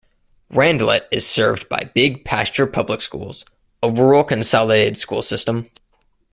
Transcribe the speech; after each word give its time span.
Randlett 0.51 1.03
is 1.11 1.27
served 1.27 1.69
by 1.69 1.91
Big 1.93 2.25
Pasture 2.25 2.65
Public 2.65 3.01
Schools, 3.01 3.45
a 3.83 3.91
rural 3.91 4.23
consolidated 4.23 4.97
school 4.97 5.21
system. 5.21 5.69